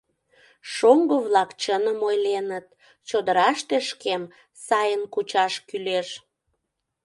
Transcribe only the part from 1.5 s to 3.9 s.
чыным ойленыт: чодыраште